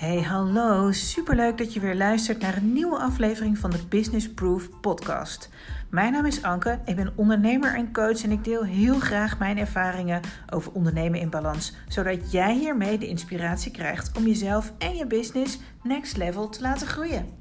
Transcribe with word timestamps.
Hey, 0.00 0.22
hallo. 0.22 0.92
Superleuk 0.92 1.58
dat 1.58 1.72
je 1.72 1.80
weer 1.80 1.94
luistert 1.94 2.40
naar 2.40 2.56
een 2.56 2.72
nieuwe 2.72 2.98
aflevering 2.98 3.58
van 3.58 3.70
de 3.70 3.86
Business 3.88 4.32
Proof 4.32 4.80
podcast. 4.80 5.48
Mijn 5.90 6.12
naam 6.12 6.26
is 6.26 6.42
Anke, 6.42 6.80
ik 6.84 6.96
ben 6.96 7.12
ondernemer 7.16 7.74
en 7.74 7.92
coach 7.92 8.22
en 8.22 8.30
ik 8.30 8.44
deel 8.44 8.64
heel 8.64 8.98
graag 8.98 9.38
mijn 9.38 9.58
ervaringen 9.58 10.20
over 10.50 10.72
ondernemen 10.72 11.20
in 11.20 11.30
balans, 11.30 11.76
zodat 11.88 12.32
jij 12.32 12.54
hiermee 12.54 12.98
de 12.98 13.06
inspiratie 13.06 13.72
krijgt 13.72 14.16
om 14.16 14.26
jezelf 14.26 14.72
en 14.78 14.96
je 14.96 15.06
business 15.06 15.58
next 15.82 16.16
level 16.16 16.48
te 16.48 16.60
laten 16.60 16.86
groeien. 16.86 17.38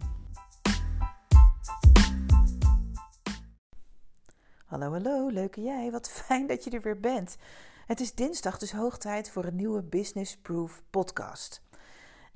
Hallo, 4.66 4.92
hallo, 4.92 5.30
leuke 5.30 5.62
jij. 5.62 5.92
Wat 5.92 6.10
fijn 6.10 6.48
dat 6.48 6.64
je 6.64 6.70
er 6.70 6.82
weer 6.82 7.00
bent. 7.00 7.38
Het 7.86 8.00
is 8.00 8.14
dinsdag, 8.14 8.58
dus 8.58 8.72
hoog 8.72 8.98
tijd 8.98 9.30
voor 9.30 9.46
een 9.46 9.56
nieuwe 9.56 9.82
Business 9.82 10.38
Proof 10.38 10.82
podcast. 10.90 11.62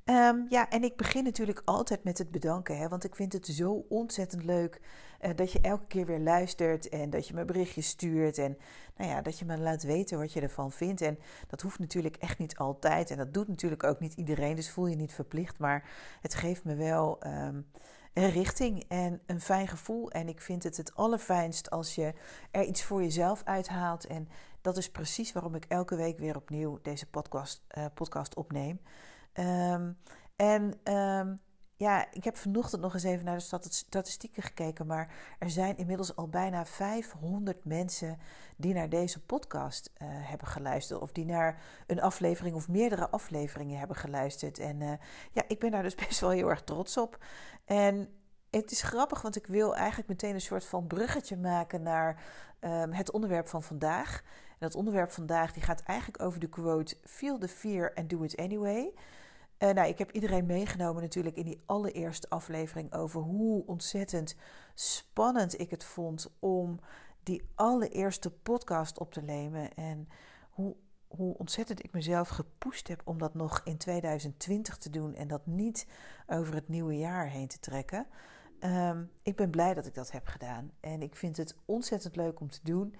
Ehm, 0.04 0.38
ja, 0.48 0.70
en 0.70 0.84
ik 0.84 0.96
begin 0.96 1.24
natuurlijk 1.24 1.62
altijd 1.64 2.04
met 2.04 2.18
het 2.18 2.30
bedanken, 2.30 2.78
hè, 2.78 2.88
want 2.88 3.04
ik 3.04 3.14
vind 3.14 3.32
het 3.32 3.46
zo 3.46 3.84
ontzettend 3.88 4.44
leuk 4.44 4.80
uh, 5.20 5.30
dat 5.36 5.52
je 5.52 5.60
elke 5.60 5.86
keer 5.86 6.06
weer 6.06 6.20
luistert 6.20 6.88
en 6.88 7.10
dat 7.10 7.28
je 7.28 7.34
me 7.34 7.44
berichtjes 7.44 7.88
stuurt 7.88 8.38
en 8.38 8.58
nou 8.96 9.10
ja, 9.10 9.22
dat 9.22 9.38
je 9.38 9.44
me 9.44 9.58
laat 9.58 9.82
weten 9.82 10.18
wat 10.18 10.32
je 10.32 10.40
ervan 10.40 10.72
vindt. 10.72 11.00
En 11.00 11.18
dat 11.46 11.60
hoeft 11.60 11.78
natuurlijk 11.78 12.16
echt 12.16 12.38
niet 12.38 12.56
altijd 12.56 13.10
en 13.10 13.16
dat 13.16 13.34
doet 13.34 13.48
natuurlijk 13.48 13.84
ook 13.84 14.00
niet 14.00 14.14
iedereen, 14.14 14.56
dus 14.56 14.70
voel 14.70 14.86
je 14.86 14.96
niet 14.96 15.12
verplicht, 15.12 15.58
maar 15.58 15.88
het 16.20 16.34
geeft 16.34 16.64
me 16.64 16.74
wel 16.74 17.26
um, 17.26 17.66
een 18.14 18.30
richting 18.30 18.84
en 18.88 19.20
een 19.26 19.40
fijn 19.40 19.68
gevoel. 19.68 20.10
En 20.10 20.28
ik 20.28 20.40
vind 20.40 20.62
het 20.62 20.76
het 20.76 20.94
allerfijnst 20.94 21.70
als 21.70 21.94
je 21.94 22.12
er 22.50 22.64
iets 22.64 22.82
voor 22.82 23.02
jezelf 23.02 23.42
uithaalt 23.44 24.06
en 24.06 24.28
dat 24.60 24.76
is 24.76 24.90
precies 24.90 25.32
waarom 25.32 25.54
ik 25.54 25.64
elke 25.68 25.96
week 25.96 26.18
weer 26.18 26.36
opnieuw 26.36 26.78
deze 26.82 27.06
podcast, 27.06 27.64
uh, 27.78 27.84
podcast 27.94 28.34
opneem. 28.34 28.80
Um, 29.38 29.98
en 30.36 30.92
um, 30.94 31.40
ja, 31.76 32.12
ik 32.12 32.24
heb 32.24 32.36
vanochtend 32.36 32.82
nog 32.82 32.94
eens 32.94 33.02
even 33.02 33.24
naar 33.24 33.38
de 33.38 33.58
statistieken 33.70 34.42
gekeken, 34.42 34.86
maar 34.86 35.14
er 35.38 35.50
zijn 35.50 35.76
inmiddels 35.76 36.16
al 36.16 36.28
bijna 36.28 36.64
500 36.66 37.64
mensen 37.64 38.18
die 38.56 38.74
naar 38.74 38.88
deze 38.88 39.24
podcast 39.24 39.90
uh, 39.92 40.08
hebben 40.10 40.48
geluisterd. 40.48 41.00
Of 41.00 41.12
die 41.12 41.24
naar 41.24 41.62
een 41.86 42.00
aflevering 42.00 42.56
of 42.56 42.68
meerdere 42.68 43.08
afleveringen 43.08 43.78
hebben 43.78 43.96
geluisterd. 43.96 44.58
En 44.58 44.80
uh, 44.80 44.92
ja, 45.32 45.42
ik 45.48 45.58
ben 45.58 45.70
daar 45.70 45.82
dus 45.82 45.94
best 46.06 46.20
wel 46.20 46.30
heel 46.30 46.50
erg 46.50 46.62
trots 46.62 46.96
op. 46.96 47.24
En 47.64 48.08
het 48.50 48.70
is 48.70 48.82
grappig, 48.82 49.22
want 49.22 49.36
ik 49.36 49.46
wil 49.46 49.76
eigenlijk 49.76 50.08
meteen 50.08 50.34
een 50.34 50.40
soort 50.40 50.64
van 50.64 50.86
bruggetje 50.86 51.36
maken 51.36 51.82
naar 51.82 52.22
um, 52.60 52.92
het 52.92 53.10
onderwerp 53.10 53.48
van 53.48 53.62
vandaag. 53.62 54.22
En 54.48 54.56
dat 54.58 54.74
onderwerp 54.74 55.10
vandaag 55.10 55.52
die 55.52 55.62
gaat 55.62 55.82
eigenlijk 55.82 56.22
over 56.22 56.40
de 56.40 56.48
quote: 56.48 56.96
Feel 57.02 57.38
the 57.38 57.48
fear 57.48 57.94
and 57.94 58.10
do 58.10 58.22
it 58.22 58.36
anyway. 58.36 58.92
Uh, 59.64 59.70
nou, 59.70 59.88
ik 59.88 59.98
heb 59.98 60.10
iedereen 60.10 60.46
meegenomen 60.46 61.02
natuurlijk 61.02 61.36
in 61.36 61.44
die 61.44 61.62
allereerste 61.66 62.28
aflevering 62.28 62.92
over 62.92 63.20
hoe 63.20 63.66
ontzettend 63.66 64.36
spannend 64.74 65.60
ik 65.60 65.70
het 65.70 65.84
vond 65.84 66.34
om 66.38 66.78
die 67.22 67.42
allereerste 67.54 68.30
podcast 68.30 68.98
op 68.98 69.12
te 69.12 69.22
nemen. 69.22 69.74
En 69.74 70.08
hoe, 70.50 70.76
hoe 71.08 71.38
ontzettend 71.38 71.84
ik 71.84 71.92
mezelf 71.92 72.28
gepusht 72.28 72.88
heb 72.88 73.02
om 73.04 73.18
dat 73.18 73.34
nog 73.34 73.60
in 73.64 73.76
2020 73.76 74.76
te 74.76 74.90
doen 74.90 75.14
en 75.14 75.28
dat 75.28 75.46
niet 75.46 75.86
over 76.26 76.54
het 76.54 76.68
nieuwe 76.68 76.98
jaar 76.98 77.28
heen 77.28 77.48
te 77.48 77.58
trekken. 77.58 78.06
Um, 78.60 79.10
ik 79.22 79.36
ben 79.36 79.50
blij 79.50 79.74
dat 79.74 79.86
ik 79.86 79.94
dat 79.94 80.10
heb 80.10 80.26
gedaan. 80.26 80.70
En 80.80 81.02
ik 81.02 81.16
vind 81.16 81.36
het 81.36 81.56
ontzettend 81.64 82.16
leuk 82.16 82.40
om 82.40 82.50
te 82.50 82.60
doen. 82.62 82.94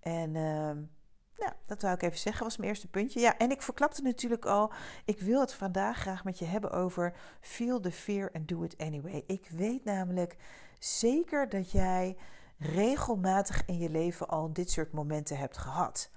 En 0.00 0.36
um, 0.36 0.90
nou, 1.38 1.52
dat 1.66 1.82
wou 1.82 1.94
ik 1.94 2.02
even 2.02 2.18
zeggen, 2.18 2.44
was 2.44 2.56
mijn 2.56 2.68
eerste 2.68 2.88
puntje. 2.88 3.20
Ja, 3.20 3.38
en 3.38 3.50
ik 3.50 3.62
verklapte 3.62 4.02
natuurlijk 4.02 4.44
al, 4.44 4.72
ik 5.04 5.20
wil 5.20 5.40
het 5.40 5.54
vandaag 5.54 5.98
graag 5.98 6.24
met 6.24 6.38
je 6.38 6.44
hebben 6.44 6.70
over 6.70 7.14
feel 7.40 7.80
the 7.80 7.92
fear 7.92 8.30
and 8.32 8.48
do 8.48 8.62
it 8.62 8.78
anyway. 8.78 9.24
Ik 9.26 9.48
weet 9.50 9.84
namelijk 9.84 10.36
zeker 10.78 11.48
dat 11.48 11.70
jij 11.70 12.16
regelmatig 12.58 13.62
in 13.66 13.78
je 13.78 13.90
leven 13.90 14.28
al 14.28 14.52
dit 14.52 14.70
soort 14.70 14.92
momenten 14.92 15.38
hebt 15.38 15.56
gehad. 15.56 16.10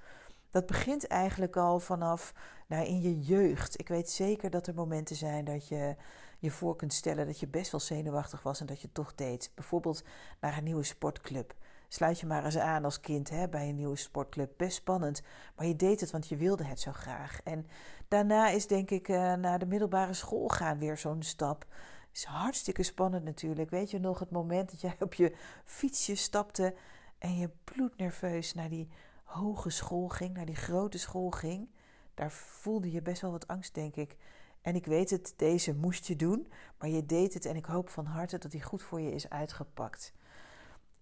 Dat 0.49 0.65
begint 0.65 1.07
eigenlijk 1.07 1.55
al 1.55 1.79
vanaf 1.79 2.33
nou, 2.67 2.85
in 2.85 3.01
je 3.01 3.19
jeugd. 3.19 3.79
Ik 3.79 3.87
weet 3.87 4.09
zeker 4.09 4.49
dat 4.49 4.67
er 4.67 4.73
momenten 4.73 5.15
zijn 5.15 5.45
dat 5.45 5.67
je 5.67 5.95
je 6.39 6.51
voor 6.51 6.75
kunt 6.75 6.93
stellen 6.93 7.25
dat 7.25 7.39
je 7.39 7.47
best 7.47 7.71
wel 7.71 7.79
zenuwachtig 7.79 8.43
was 8.43 8.59
en 8.59 8.65
dat 8.65 8.81
je 8.81 8.91
toch 8.91 9.15
deed. 9.15 9.51
Bijvoorbeeld 9.55 10.03
naar 10.39 10.57
een 10.57 10.63
nieuwe 10.63 10.83
sportclub. 10.83 11.55
Sluit 11.91 12.19
je 12.19 12.25
maar 12.25 12.45
eens 12.45 12.57
aan 12.57 12.83
als 12.83 12.99
kind 12.99 13.29
hè, 13.29 13.47
bij 13.47 13.69
een 13.69 13.75
nieuwe 13.75 13.95
sportclub. 13.95 14.53
Best 14.57 14.77
spannend, 14.77 15.21
maar 15.55 15.65
je 15.65 15.75
deed 15.75 15.99
het 15.99 16.11
want 16.11 16.27
je 16.27 16.35
wilde 16.35 16.63
het 16.63 16.79
zo 16.79 16.91
graag. 16.91 17.41
En 17.43 17.67
daarna 18.07 18.49
is 18.49 18.67
denk 18.67 18.89
ik 18.89 19.07
uh, 19.07 19.33
naar 19.33 19.59
de 19.59 19.65
middelbare 19.65 20.13
school 20.13 20.47
gaan 20.47 20.79
weer 20.79 20.97
zo'n 20.97 21.23
stap. 21.23 21.65
Is 22.11 22.23
hartstikke 22.23 22.83
spannend 22.83 23.23
natuurlijk. 23.23 23.69
Weet 23.69 23.91
je 23.91 23.99
nog 23.99 24.19
het 24.19 24.31
moment 24.31 24.71
dat 24.71 24.81
jij 24.81 24.95
op 24.99 25.13
je 25.13 25.35
fietsje 25.65 26.15
stapte 26.15 26.75
en 27.17 27.37
je 27.37 27.49
bloednerveus 27.63 28.53
naar 28.53 28.69
die 28.69 28.89
hoge 29.23 29.69
school 29.69 30.07
ging, 30.07 30.33
naar 30.33 30.45
die 30.45 30.55
grote 30.55 30.97
school 30.97 31.29
ging? 31.29 31.69
Daar 32.13 32.31
voelde 32.31 32.91
je 32.91 33.01
best 33.01 33.21
wel 33.21 33.31
wat 33.31 33.47
angst, 33.47 33.73
denk 33.73 33.95
ik. 33.95 34.15
En 34.61 34.75
ik 34.75 34.85
weet 34.85 35.09
het, 35.09 35.33
deze 35.35 35.75
moest 35.75 36.05
je 36.05 36.15
doen, 36.15 36.51
maar 36.77 36.89
je 36.89 37.05
deed 37.05 37.33
het 37.33 37.45
en 37.45 37.55
ik 37.55 37.65
hoop 37.65 37.89
van 37.89 38.05
harte 38.05 38.37
dat 38.37 38.51
die 38.51 38.63
goed 38.63 38.83
voor 38.83 39.01
je 39.01 39.11
is 39.11 39.29
uitgepakt. 39.29 40.13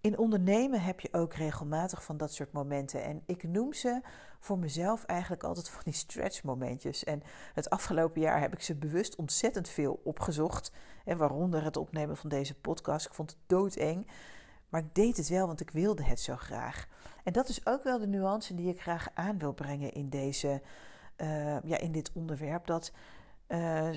In 0.01 0.17
ondernemen 0.17 0.81
heb 0.81 0.99
je 0.99 1.13
ook 1.13 1.33
regelmatig 1.33 2.03
van 2.03 2.17
dat 2.17 2.33
soort 2.33 2.51
momenten. 2.51 3.03
En 3.03 3.23
ik 3.25 3.43
noem 3.43 3.73
ze 3.73 4.01
voor 4.39 4.59
mezelf 4.59 5.03
eigenlijk 5.03 5.43
altijd 5.43 5.69
van 5.69 5.81
die 5.83 5.93
stretch 5.93 6.43
momentjes. 6.43 7.03
En 7.03 7.21
het 7.53 7.69
afgelopen 7.69 8.21
jaar 8.21 8.39
heb 8.39 8.53
ik 8.53 8.61
ze 8.61 8.75
bewust 8.75 9.15
ontzettend 9.15 9.69
veel 9.69 9.99
opgezocht. 10.03 10.71
En 11.05 11.17
waaronder 11.17 11.63
het 11.63 11.77
opnemen 11.77 12.17
van 12.17 12.29
deze 12.29 12.55
podcast. 12.55 13.05
Ik 13.05 13.13
vond 13.13 13.29
het 13.29 13.39
doodeng. 13.47 14.07
Maar 14.69 14.81
ik 14.81 14.95
deed 14.95 15.17
het 15.17 15.27
wel, 15.27 15.47
want 15.47 15.61
ik 15.61 15.69
wilde 15.69 16.03
het 16.03 16.19
zo 16.19 16.35
graag. 16.35 16.87
En 17.23 17.33
dat 17.33 17.49
is 17.49 17.65
ook 17.65 17.83
wel 17.83 17.99
de 17.99 18.07
nuance 18.07 18.55
die 18.55 18.69
ik 18.69 18.81
graag 18.81 19.07
aan 19.13 19.37
wil 19.37 19.53
brengen 19.53 19.93
in, 19.93 20.09
deze, 20.09 20.61
uh, 21.17 21.61
ja, 21.63 21.77
in 21.77 21.91
dit 21.91 22.11
onderwerp. 22.13 22.67
Dat, 22.67 22.91
uh, 23.47 23.89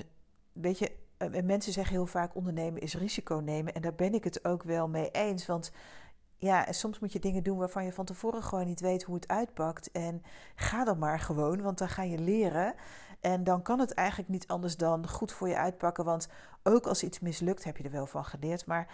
weet 0.53 0.79
je, 0.79 0.91
uh, 1.21 1.43
mensen 1.43 1.73
zeggen 1.73 1.93
heel 1.93 2.05
vaak 2.05 2.35
ondernemen 2.35 2.81
is 2.81 2.95
risico 2.95 3.35
nemen. 3.35 3.73
En 3.73 3.81
daar 3.81 3.95
ben 3.95 4.13
ik 4.13 4.23
het 4.23 4.45
ook 4.45 4.63
wel 4.63 4.87
mee 4.87 5.11
eens. 5.11 5.45
Want 5.45 5.71
ja, 6.37 6.71
soms 6.71 6.99
moet 6.99 7.11
je 7.13 7.19
dingen 7.19 7.43
doen 7.43 7.57
waarvan 7.57 7.85
je 7.85 7.93
van 7.93 8.05
tevoren 8.05 8.43
gewoon 8.43 8.65
niet 8.65 8.79
weet 8.79 9.03
hoe 9.03 9.15
het 9.15 9.27
uitpakt. 9.27 9.91
En 9.91 10.23
ga 10.55 10.83
dan 10.83 10.97
maar 10.97 11.19
gewoon, 11.19 11.61
want 11.61 11.77
dan 11.77 11.89
ga 11.89 12.03
je 12.03 12.19
leren. 12.19 12.73
En 13.19 13.43
dan 13.43 13.61
kan 13.61 13.79
het 13.79 13.93
eigenlijk 13.93 14.29
niet 14.29 14.47
anders 14.47 14.77
dan 14.77 15.07
goed 15.07 15.31
voor 15.31 15.47
je 15.47 15.57
uitpakken. 15.57 16.05
Want 16.05 16.27
ook 16.63 16.87
als 16.87 17.03
iets 17.03 17.19
mislukt, 17.19 17.63
heb 17.63 17.77
je 17.77 17.83
er 17.83 17.91
wel 17.91 18.05
van 18.07 18.25
geleerd. 18.25 18.65
Maar 18.65 18.87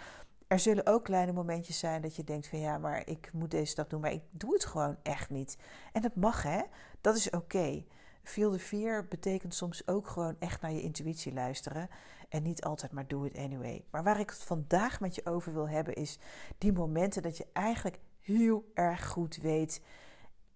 er 0.48 0.58
zullen 0.58 0.86
ook 0.86 1.04
kleine 1.04 1.32
momentjes 1.32 1.78
zijn 1.78 2.02
dat 2.02 2.16
je 2.16 2.24
denkt 2.24 2.48
van 2.48 2.60
ja, 2.60 2.78
maar 2.78 3.02
ik 3.06 3.30
moet 3.32 3.50
deze 3.50 3.70
stap 3.70 3.90
doen, 3.90 4.00
maar 4.00 4.12
ik 4.12 4.22
doe 4.30 4.52
het 4.52 4.64
gewoon 4.64 4.96
echt 5.02 5.30
niet. 5.30 5.58
En 5.92 6.02
dat 6.02 6.14
mag 6.14 6.42
hè, 6.42 6.62
dat 7.00 7.16
is 7.16 7.26
oké. 7.26 7.36
Okay. 7.36 7.86
Feel 8.22 8.58
fear 8.58 9.06
betekent 9.06 9.54
soms 9.54 9.86
ook 9.86 10.08
gewoon 10.08 10.36
echt 10.38 10.60
naar 10.60 10.72
je 10.72 10.82
intuïtie 10.82 11.32
luisteren. 11.32 11.88
En 12.28 12.42
niet 12.42 12.64
altijd 12.64 12.92
maar 12.92 13.06
do 13.06 13.24
it 13.24 13.36
anyway. 13.36 13.84
Maar 13.90 14.02
waar 14.02 14.20
ik 14.20 14.30
het 14.30 14.42
vandaag 14.42 15.00
met 15.00 15.14
je 15.14 15.26
over 15.26 15.52
wil 15.52 15.68
hebben 15.68 15.94
is 15.94 16.18
die 16.58 16.72
momenten 16.72 17.22
dat 17.22 17.36
je 17.36 17.46
eigenlijk 17.52 17.98
heel 18.18 18.70
erg 18.74 19.06
goed 19.06 19.36
weet. 19.36 19.82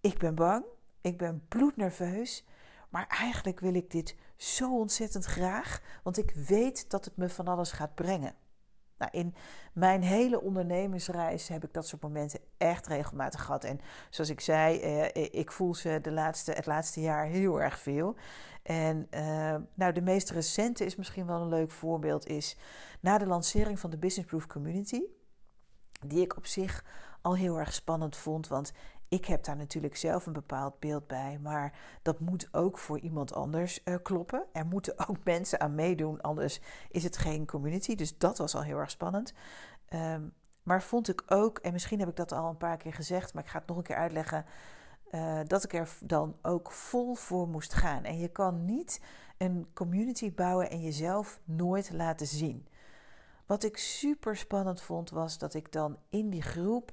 Ik 0.01 0.19
ben 0.19 0.35
bang, 0.35 0.65
ik 1.01 1.19
ben 1.19 1.45
bloednerveus. 1.49 2.45
Maar 2.89 3.07
eigenlijk 3.07 3.61
wil 3.61 3.75
ik 3.75 3.91
dit 3.91 4.17
zo 4.37 4.79
ontzettend 4.79 5.25
graag, 5.25 5.83
want 6.03 6.19
ik 6.19 6.31
weet 6.31 6.91
dat 6.91 7.05
het 7.05 7.17
me 7.17 7.29
van 7.29 7.49
alles 7.49 7.73
gaat 7.73 7.95
brengen. 7.95 8.35
Nou, 9.03 9.25
in 9.25 9.35
mijn 9.73 10.03
hele 10.03 10.41
ondernemingsreis 10.41 11.49
heb 11.49 11.65
ik 11.65 11.73
dat 11.73 11.87
soort 11.87 12.03
momenten 12.03 12.41
echt 12.57 12.87
regelmatig 12.87 13.45
gehad. 13.45 13.65
En 13.65 13.81
zoals 14.11 14.31
ik 14.31 14.41
zei, 14.41 14.81
eh, 14.81 15.41
ik 15.41 15.53
voel 15.53 15.75
ze 15.75 15.99
de 16.03 16.13
laatste, 16.13 16.53
het 16.53 16.67
laatste 16.67 17.01
jaar 17.01 17.27
heel 17.27 17.61
erg 17.61 17.79
veel. 17.79 18.17
En 18.63 19.07
uh, 19.11 19.55
nou, 19.75 19.93
de 19.93 20.01
meest 20.01 20.31
recente 20.31 20.85
is 20.85 20.97
misschien 20.97 21.27
wel 21.27 21.41
een 21.41 21.49
leuk 21.49 21.71
voorbeeld, 21.71 22.27
is 22.27 22.57
na 23.01 23.19
de 23.19 23.27
lancering 23.27 23.79
van 23.79 23.91
de 23.91 23.99
Business 23.99 24.29
Proof 24.29 24.47
Community. 24.47 25.03
Die 26.07 26.23
ik 26.23 26.37
op 26.37 26.47
zich 26.47 26.85
al 27.23 27.37
heel 27.37 27.59
erg 27.59 27.73
spannend 27.73 28.17
vond, 28.17 28.49
want 28.49 28.73
ik 29.09 29.25
heb 29.25 29.45
daar 29.45 29.57
natuurlijk 29.57 29.97
zelf 29.97 30.27
een 30.27 30.33
bepaald 30.33 30.79
beeld 30.81 31.07
bij, 31.07 31.39
maar 31.43 31.79
dat 32.03 32.21
moet 32.21 32.49
ook 32.53 32.79
voor 32.79 32.99
iemand 32.99 33.35
anders 33.35 33.81
uh, 33.85 33.95
kloppen. 34.03 34.45
Er 34.53 34.67
moeten 34.67 35.09
ook 35.09 35.25
mensen 35.35 35.61
aan 35.61 35.75
meedoen, 35.75 36.21
anders 36.21 36.61
is 36.91 37.05
het 37.05 37.17
geen 37.17 37.47
community. 37.47 37.95
Dus 37.95 38.19
dat 38.19 38.39
was 38.39 38.55
al 38.55 38.63
heel 38.63 38.79
erg 38.79 38.91
spannend. 38.91 39.33
Um, 39.95 40.33
maar 40.63 40.83
vond 40.83 41.09
ik 41.09 41.23
ook, 41.27 41.59
en 41.59 41.73
misschien 41.73 41.99
heb 41.99 42.09
ik 42.09 42.17
dat 42.17 42.33
al 42.33 42.49
een 42.49 42.57
paar 42.57 42.77
keer 42.77 42.93
gezegd, 42.93 43.35
maar 43.35 43.43
ik 43.43 43.49
ga 43.49 43.59
het 43.59 43.67
nog 43.67 43.77
een 43.77 43.83
keer 43.83 43.97
uitleggen, 43.97 44.45
uh, 45.11 45.41
dat 45.47 45.65
ik 45.65 45.73
er 45.73 45.97
dan 46.01 46.37
ook 46.43 46.71
vol 46.71 47.15
voor 47.15 47.49
moest 47.49 47.75
gaan. 47.75 48.05
En 48.05 48.19
je 48.19 48.29
kan 48.29 48.65
niet 48.65 49.01
een 49.39 49.67
community 49.75 50.35
bouwen 50.35 50.71
en 50.71 50.81
jezelf 50.81 51.41
nooit 51.45 51.93
laten 51.93 52.27
zien. 52.27 52.67
Wat 53.47 53.65
ik 53.65 53.77
super 53.77 54.37
spannend 54.37 54.81
vond, 54.81 55.11
was 55.11 55.39
dat 55.39 55.55
ik 55.55 55.73
dan 55.73 55.99
in 56.09 56.31
die 56.31 56.43
groep 56.43 56.93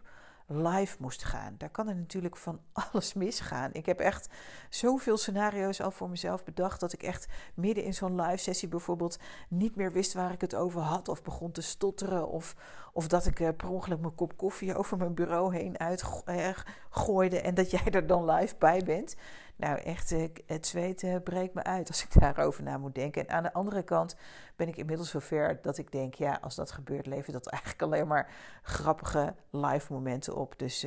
live 0.50 0.96
moest 1.00 1.24
gaan. 1.24 1.56
Daar 1.58 1.70
kan 1.70 1.88
er 1.88 1.96
natuurlijk 1.96 2.38
van 2.38 2.60
alles 2.92 3.14
misgaan. 3.14 3.70
Ik 3.74 3.86
heb 3.86 4.00
echt 4.00 4.30
zoveel 4.70 5.18
scenario's 5.18 5.82
al 5.82 5.92
voor 5.92 6.10
mezelf 6.10 6.44
bedacht 6.44 6.80
dat 6.80 6.94
ik 6.94 7.04
echt 7.04 7.28
midden 7.54 7.84
in 7.84 7.94
zo'n 7.94 8.22
live 8.22 8.38
sessie 8.38 8.68
bijvoorbeeld 8.68 9.20
niet 9.50 9.76
meer 9.76 9.92
wist 9.92 10.14
waar 10.14 10.32
ik 10.32 10.42
het 10.42 10.56
over 10.56 10.82
had 10.82 11.08
of 11.08 11.24
begon 11.24 11.52
te 11.52 11.62
stotteren 11.62 12.28
of, 12.28 12.56
of 13.00 13.08
dat 13.08 13.26
ik 13.26 13.40
uh, 13.40 13.50
per 13.58 13.70
ongeluk 13.70 14.00
mijn 14.00 14.16
kop 14.16 14.38
koffie 14.38 14.76
over 14.76 14.98
mijn 14.98 15.14
bureau 15.14 15.56
heen 15.56 15.80
uitgooide 15.80 17.42
en 17.42 17.54
dat 17.54 17.72
jij 17.72 17.86
er 17.92 18.08
dan 18.08 18.32
live 18.32 18.56
bij 18.58 18.84
bent. 18.84 19.16
Nou, 19.56 19.78
echt, 19.78 20.10
het 20.46 20.68
zweet 20.68 21.24
breekt 21.24 21.54
me 21.54 21.64
uit 21.64 21.88
als 21.88 22.04
ik 22.04 22.14
daarover 22.20 22.64
na 22.64 22.78
moet 22.78 22.96
denken. 22.96 23.28
En 23.28 23.36
aan 23.36 23.44
de 23.44 23.54
andere 23.54 23.84
kant 23.84 24.16
ben 24.56 24.68
ik 24.68 24.78
inmiddels 24.78 25.10
zover 25.10 25.60
dat 25.62 25.78
ik 25.78 25.92
denk, 25.92 26.14
ja, 26.14 26.38
als 26.42 26.56
dat 26.56 26.72
gebeurt, 26.72 27.06
levert 27.06 27.34
dat 27.34 27.48
eigenlijk 27.54 27.82
alleen 27.82 28.08
maar 28.08 28.32
grappige 28.62 29.36
live 29.50 29.94
momenten 29.94 30.36
op. 30.36 30.54
Dus 30.58 30.86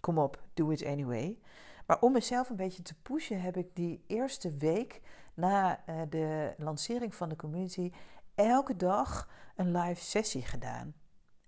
kom 0.00 0.18
op, 0.18 0.42
do 0.54 0.70
it 0.70 0.84
anyway. 0.84 1.38
Maar 1.86 2.00
om 2.00 2.12
mezelf 2.12 2.48
een 2.48 2.56
beetje 2.56 2.82
te 2.82 2.94
pushen, 3.02 3.40
heb 3.40 3.56
ik 3.56 3.68
die 3.74 4.04
eerste 4.06 4.56
week 4.56 5.00
na 5.34 5.80
de 6.08 6.54
lancering 6.56 7.14
van 7.14 7.28
de 7.28 7.36
community 7.36 7.92
elke 8.34 8.76
dag 8.76 9.28
een 9.56 9.76
live 9.76 10.04
sessie 10.04 10.42
gedaan. 10.42 10.94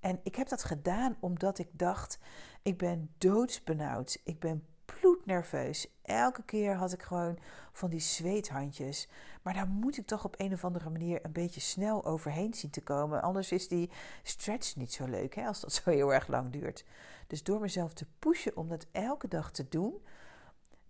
En 0.03 0.21
ik 0.23 0.35
heb 0.35 0.49
dat 0.49 0.65
gedaan 0.65 1.17
omdat 1.21 1.59
ik 1.59 1.69
dacht: 1.73 2.19
ik 2.63 2.79
ben 2.79 3.11
doodsbenauwd. 3.19 4.21
Ik 4.25 4.39
ben 4.39 4.67
bloednerveus. 4.85 5.87
Elke 6.03 6.43
keer 6.43 6.75
had 6.75 6.93
ik 6.93 7.03
gewoon 7.03 7.39
van 7.73 7.91
die 7.91 8.01
zweethandjes. 8.01 9.09
Maar 9.43 9.55
daar 9.55 9.69
moet 9.69 9.99
ik 9.99 10.07
toch 10.07 10.25
op 10.25 10.35
een 10.39 10.53
of 10.53 10.65
andere 10.65 10.91
manier 10.91 11.25
een 11.25 11.33
beetje 11.33 11.61
snel 11.61 12.05
overheen 12.05 12.55
zien 12.55 12.71
te 12.71 12.83
komen. 12.83 13.23
Anders 13.23 13.53
is 13.53 13.69
die 13.69 13.91
stretch 14.23 14.77
niet 14.77 14.93
zo 14.93 15.05
leuk 15.07 15.35
hè, 15.35 15.47
als 15.47 15.61
dat 15.61 15.73
zo 15.73 15.91
heel 15.91 16.15
erg 16.15 16.29
lang 16.29 16.53
duurt. 16.53 16.85
Dus 17.27 17.43
door 17.43 17.61
mezelf 17.61 17.93
te 17.93 18.07
pushen 18.19 18.57
om 18.57 18.69
dat 18.69 18.87
elke 18.93 19.29
dag 19.29 19.51
te 19.51 19.69
doen, 19.69 20.03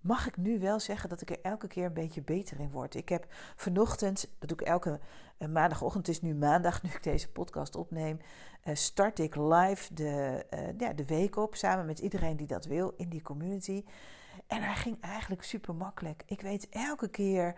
mag 0.02 0.26
ik 0.26 0.36
nu 0.36 0.60
wel 0.60 0.80
zeggen 0.80 1.08
dat 1.08 1.20
ik 1.20 1.30
er 1.30 1.40
elke 1.42 1.66
keer 1.66 1.84
een 1.84 1.92
beetje 1.92 2.22
beter 2.22 2.60
in 2.60 2.70
word. 2.70 2.94
Ik 2.94 3.08
heb 3.08 3.26
vanochtend, 3.56 4.28
dat 4.38 4.48
doe 4.48 4.58
ik 4.58 4.66
elke 4.66 5.00
uh, 5.38 5.48
maandagochtend, 5.48 6.06
het 6.06 6.16
is 6.16 6.22
nu 6.22 6.34
maandag 6.34 6.80
nu 6.82 6.90
ik 6.90 7.02
deze 7.02 7.30
podcast 7.30 7.76
opneem, 7.76 8.18
uh, 8.64 8.74
start 8.74 9.18
ik 9.18 9.36
live 9.36 9.94
de, 9.94 10.46
uh, 10.54 10.78
ja, 10.78 10.92
de 10.92 11.04
week 11.04 11.36
op 11.36 11.54
samen 11.54 11.86
met 11.86 11.98
iedereen 11.98 12.36
die 12.36 12.46
dat 12.46 12.64
wil 12.64 12.94
in 12.96 13.08
die 13.08 13.22
community. 13.22 13.84
En 14.46 14.62
hij 14.62 14.74
ging 14.74 15.00
eigenlijk 15.00 15.42
super 15.42 15.74
makkelijk. 15.74 16.22
Ik 16.26 16.40
weet 16.40 16.68
elke 16.68 17.08
keer 17.08 17.54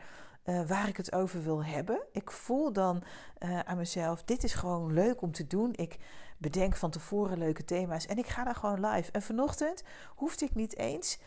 waar 0.66 0.88
ik 0.88 0.96
het 0.96 1.12
over 1.12 1.42
wil 1.42 1.64
hebben. 1.64 2.02
Ik 2.12 2.30
voel 2.30 2.72
dan 2.72 3.02
aan 3.38 3.76
mezelf: 3.76 4.22
dit 4.22 4.44
is 4.44 4.54
gewoon 4.54 4.92
leuk 4.92 5.22
om 5.22 5.32
te 5.32 5.46
doen. 5.46 5.72
Ik 5.72 5.98
bedenk 6.38 6.76
van 6.76 6.90
tevoren 6.90 7.38
leuke 7.38 7.64
thema's 7.64 8.06
en 8.06 8.18
ik 8.18 8.26
ga 8.26 8.44
daar 8.44 8.54
gewoon 8.54 8.86
live. 8.86 9.12
En 9.12 9.22
vanochtend 9.22 9.84
hoefde 10.14 10.44
ik 10.44 10.54
niet 10.54 10.76
eens 10.76 11.18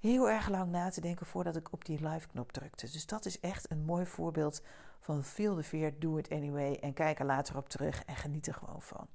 heel 0.00 0.30
erg 0.30 0.48
lang 0.48 0.70
na 0.70 0.90
te 0.90 1.00
denken 1.00 1.26
voordat 1.26 1.56
ik 1.56 1.72
op 1.72 1.84
die 1.84 2.08
live-knop 2.08 2.52
drukte. 2.52 2.90
Dus 2.90 3.06
dat 3.06 3.24
is 3.24 3.40
echt 3.40 3.70
een 3.70 3.84
mooi 3.84 4.06
voorbeeld 4.06 4.62
van 5.00 5.24
feel 5.24 5.56
the 5.56 5.62
fear, 5.62 5.92
do 5.98 6.16
it 6.16 6.30
anyway 6.30 6.74
en 6.74 6.92
kijk 6.92 7.18
er 7.18 7.26
later 7.26 7.56
op 7.56 7.68
terug 7.68 8.04
en 8.04 8.16
geniet 8.16 8.46
er 8.46 8.54
gewoon 8.54 8.82
van. 8.82 9.06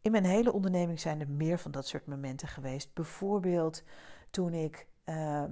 In 0.00 0.10
mijn 0.10 0.24
hele 0.24 0.52
onderneming 0.52 1.00
zijn 1.00 1.20
er 1.20 1.30
meer 1.30 1.58
van 1.58 1.70
dat 1.70 1.86
soort 1.86 2.06
momenten 2.06 2.48
geweest. 2.48 2.94
Bijvoorbeeld 2.94 3.82
toen 4.30 4.52
ik 4.52 4.86
uh, 5.04 5.44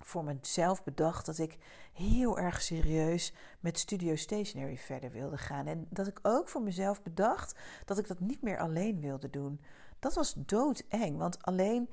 voor 0.00 0.24
mezelf 0.24 0.84
bedacht 0.84 1.26
dat 1.26 1.38
ik 1.38 1.58
heel 1.92 2.38
erg 2.38 2.62
serieus 2.62 3.34
met 3.60 3.78
Studio 3.78 4.16
Stationery 4.16 4.76
verder 4.76 5.10
wilde 5.10 5.38
gaan. 5.38 5.66
En 5.66 5.86
dat 5.90 6.06
ik 6.06 6.18
ook 6.22 6.48
voor 6.48 6.62
mezelf 6.62 7.02
bedacht 7.02 7.58
dat 7.84 7.98
ik 7.98 8.08
dat 8.08 8.20
niet 8.20 8.42
meer 8.42 8.58
alleen 8.58 9.00
wilde 9.00 9.30
doen. 9.30 9.60
Dat 9.98 10.14
was 10.14 10.34
doodeng, 10.36 11.16
want 11.16 11.42
alleen 11.42 11.88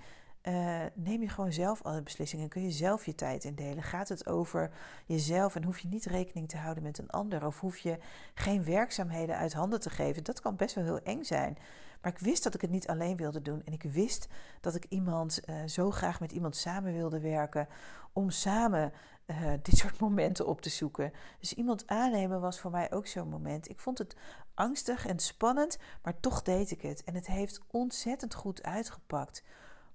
uh, 0.50 0.80
neem 0.94 1.22
je 1.22 1.30
gewoon 1.30 1.54
zelf 1.54 1.82
alle 1.82 2.02
beslissingen. 2.02 2.50
Kun 2.50 2.64
je 2.64 2.72
zelf 2.72 3.06
je 3.06 3.16
tijd 3.16 3.44
indelen. 3.44 3.84
Gaat 3.84 4.10
het 4.10 4.28
over 4.28 4.72
jezelf 5.06 5.56
en 5.56 5.64
hoef 5.64 5.80
je 5.80 5.88
niet 5.88 6.06
rekening 6.06 6.50
te 6.50 6.58
houden 6.58 6.84
met 6.84 6.98
een 6.98 7.10
ander. 7.10 7.46
Of 7.46 7.60
hoef 7.60 7.78
je 7.78 7.98
geen 8.34 8.64
werkzaamheden 8.64 9.38
uit 9.38 9.54
handen 9.54 9.80
te 9.80 9.90
geven. 9.90 10.24
Dat 10.24 10.42
kan 10.42 10.56
best 10.56 10.76
wel 10.76 10.84
heel 10.84 11.00
eng 11.00 11.24
zijn. 11.24 11.58
Maar 12.02 12.12
ik 12.12 12.20
wist 12.20 12.44
dat 12.44 12.54
ik 12.54 12.62
het 12.62 12.70
niet 12.70 12.88
alleen 12.88 13.16
wilde 13.16 13.42
doen. 13.42 13.62
En 13.66 13.74
ik 13.74 13.84
wist 13.84 14.28
dat 14.62 14.76
ik 14.76 14.86
iemand 14.90 15.42
uh, 15.46 15.56
zo 15.66 15.92
graag 15.92 16.20
met 16.20 16.32
iemand 16.32 16.56
samen 16.56 16.94
wilde 16.94 17.20
werken. 17.20 17.68
Om 18.14 18.30
samen 18.30 18.94
uh, 19.26 19.52
dit 19.62 19.78
soort 19.78 20.00
momenten 20.00 20.48
op 20.48 20.62
te 20.62 20.70
zoeken. 20.70 21.12
Dus 21.40 21.54
iemand 21.54 21.88
aannemen 21.88 22.42
was 22.42 22.60
voor 22.60 22.72
mij 22.72 22.92
ook 22.92 23.08
zo'n 23.08 23.30
moment. 23.30 23.70
Ik 23.70 23.80
vond 23.80 23.98
het 23.98 24.16
angstig 24.54 25.08
en 25.08 25.20
spannend, 25.20 25.78
maar 26.04 26.20
toch 26.20 26.42
deed 26.42 26.72
ik 26.72 26.82
het. 26.82 27.04
En 27.04 27.16
het 27.16 27.28
heeft 27.28 27.62
ontzettend 27.68 28.34
goed 28.34 28.64
uitgepakt. 28.64 29.44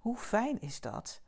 Hoe 0.04 0.16
fijn 0.16 0.60
is 0.60 0.80
dat? 0.80 1.20